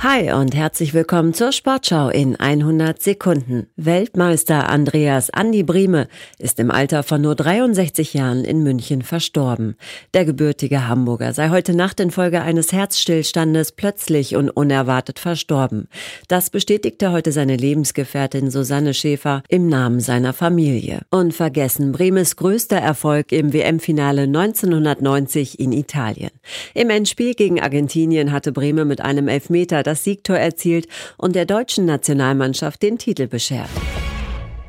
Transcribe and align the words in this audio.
Hi 0.00 0.30
und 0.30 0.54
herzlich 0.54 0.92
willkommen 0.92 1.32
zur 1.32 1.52
Sportschau 1.52 2.10
in 2.10 2.36
100 2.36 3.00
Sekunden. 3.00 3.68
Weltmeister 3.76 4.68
Andreas 4.68 5.30
Andi 5.30 5.62
Brieme 5.62 6.08
ist 6.38 6.60
im 6.60 6.70
Alter 6.70 7.02
von 7.02 7.22
nur 7.22 7.34
63 7.34 8.12
Jahren 8.12 8.44
in 8.44 8.62
München 8.62 9.00
verstorben. 9.00 9.74
Der 10.12 10.26
gebürtige 10.26 10.86
Hamburger 10.86 11.32
sei 11.32 11.48
heute 11.48 11.74
Nacht 11.74 11.98
infolge 11.98 12.42
eines 12.42 12.72
Herzstillstandes 12.72 13.72
plötzlich 13.72 14.36
und 14.36 14.50
unerwartet 14.50 15.18
verstorben. 15.18 15.88
Das 16.28 16.50
bestätigte 16.50 17.10
heute 17.10 17.32
seine 17.32 17.56
Lebensgefährtin 17.56 18.50
Susanne 18.50 18.92
Schäfer 18.92 19.42
im 19.48 19.66
Namen 19.66 20.00
seiner 20.00 20.34
Familie. 20.34 21.00
Unvergessen 21.08 21.92
Bremes 21.92 22.36
größter 22.36 22.78
Erfolg 22.78 23.32
im 23.32 23.54
WM-Finale 23.54 24.24
1990 24.24 25.58
in 25.58 25.72
Italien. 25.72 26.32
Im 26.74 26.90
Endspiel 26.90 27.34
gegen 27.34 27.60
Argentinien 27.60 28.32
hatte 28.32 28.52
Breme 28.52 28.84
mit 28.84 29.00
einem 29.00 29.28
Elfmeter 29.28 29.82
das 29.82 30.04
Siegtor 30.04 30.36
erzielt 30.36 30.86
und 31.16 31.34
der 31.34 31.46
deutschen 31.46 31.84
Nationalmannschaft 31.86 32.82
den 32.82 32.98
Titel 32.98 33.26
beschert. 33.26 33.70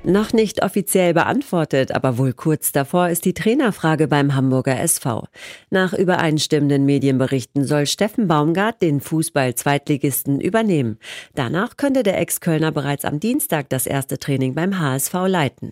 Noch 0.08 0.32
nicht 0.32 0.64
offiziell 0.64 1.14
beantwortet, 1.14 1.92
aber 1.92 2.18
wohl 2.18 2.32
kurz 2.32 2.72
davor 2.72 3.10
ist 3.10 3.26
die 3.26 3.34
Trainerfrage 3.34 4.08
beim 4.08 4.36
Hamburger 4.36 4.80
SV. 4.80 5.28
Nach 5.70 5.92
übereinstimmenden 5.92 6.86
Medienberichten 6.86 7.66
soll 7.66 7.88
Steffen 7.88 8.30
Baumgart 8.30 8.82
den 8.82 9.02
Fußball-Zweitligisten 9.02 10.40
übernehmen. 10.40 10.98
Danach 11.36 11.76
könnte 11.76 12.04
der 12.04 12.22
Ex-Kölner 12.22 12.72
bereits 12.72 13.04
am 13.04 13.20
Dienstag 13.20 13.68
das 13.68 13.86
erste 13.86 14.18
Training 14.18 14.56
beim 14.56 14.80
HSV 14.80 15.14
leiten. 15.28 15.72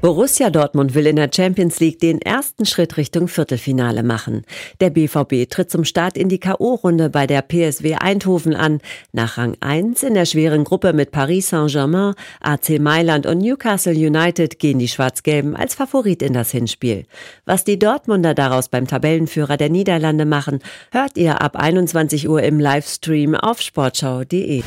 Borussia 0.00 0.48
Dortmund 0.48 0.94
will 0.94 1.06
in 1.06 1.16
der 1.16 1.28
Champions 1.30 1.78
League 1.78 2.00
den 2.00 2.22
ersten 2.22 2.64
Schritt 2.64 2.96
Richtung 2.96 3.28
Viertelfinale 3.28 4.02
machen. 4.02 4.46
Der 4.80 4.88
BVB 4.88 5.46
tritt 5.50 5.70
zum 5.70 5.84
Start 5.84 6.16
in 6.16 6.30
die 6.30 6.40
K.O.-Runde 6.40 7.10
bei 7.10 7.26
der 7.26 7.42
PSW 7.42 7.96
Eindhoven 7.96 8.56
an. 8.56 8.80
Nach 9.12 9.36
Rang 9.36 9.58
1 9.60 10.02
in 10.02 10.14
der 10.14 10.24
schweren 10.24 10.64
Gruppe 10.64 10.94
mit 10.94 11.10
Paris 11.10 11.50
Saint-Germain, 11.50 12.14
AC 12.40 12.80
Mailand 12.80 13.26
und 13.26 13.38
Newcastle 13.38 13.92
United 13.92 14.58
gehen 14.58 14.78
die 14.78 14.88
Schwarz-Gelben 14.88 15.54
als 15.54 15.74
Favorit 15.74 16.22
in 16.22 16.32
das 16.32 16.50
Hinspiel. 16.50 17.04
Was 17.44 17.64
die 17.64 17.78
Dortmunder 17.78 18.32
daraus 18.32 18.70
beim 18.70 18.86
Tabellenführer 18.86 19.58
der 19.58 19.68
Niederlande 19.68 20.24
machen, 20.24 20.60
hört 20.92 21.18
ihr 21.18 21.42
ab 21.42 21.56
21 21.56 22.26
Uhr 22.26 22.42
im 22.42 22.58
Livestream 22.58 23.34
auf 23.34 23.60
sportschau.de. 23.60 24.62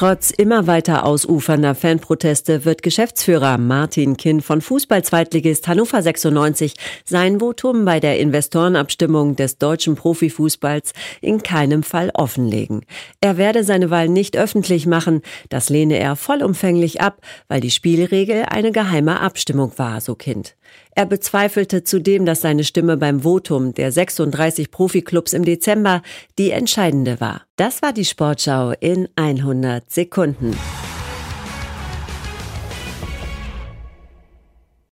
Trotz 0.00 0.30
immer 0.30 0.66
weiter 0.66 1.04
ausufernder 1.04 1.74
Fanproteste 1.74 2.64
wird 2.64 2.82
Geschäftsführer 2.82 3.58
Martin 3.58 4.16
Kinn 4.16 4.40
von 4.40 4.62
Fußball-Zweitligist 4.62 5.68
Hannover 5.68 6.00
96 6.00 6.72
sein 7.04 7.40
Votum 7.40 7.84
bei 7.84 8.00
der 8.00 8.18
Investorenabstimmung 8.18 9.36
des 9.36 9.58
deutschen 9.58 9.96
Profifußballs 9.96 10.94
in 11.20 11.42
keinem 11.42 11.82
Fall 11.82 12.10
offenlegen. 12.14 12.86
Er 13.20 13.36
werde 13.36 13.62
seine 13.62 13.90
Wahl 13.90 14.08
nicht 14.08 14.38
öffentlich 14.38 14.86
machen, 14.86 15.20
das 15.50 15.68
lehne 15.68 15.98
er 15.98 16.16
vollumfänglich 16.16 17.02
ab, 17.02 17.20
weil 17.48 17.60
die 17.60 17.70
Spielregel 17.70 18.44
eine 18.48 18.72
geheime 18.72 19.20
Abstimmung 19.20 19.72
war, 19.76 20.00
so 20.00 20.14
Kind. 20.14 20.56
Er 20.94 21.06
bezweifelte 21.06 21.84
zudem, 21.84 22.26
dass 22.26 22.40
seine 22.40 22.64
Stimme 22.64 22.96
beim 22.96 23.20
Votum 23.20 23.74
der 23.74 23.92
36 23.92 24.70
Profiklubs 24.70 25.32
im 25.32 25.44
Dezember 25.44 26.02
die 26.38 26.50
entscheidende 26.50 27.20
war. 27.20 27.42
Das 27.56 27.82
war 27.82 27.92
die 27.92 28.04
Sportschau 28.04 28.72
in 28.80 29.08
100 29.16 29.89
Sekunden. 29.90 30.54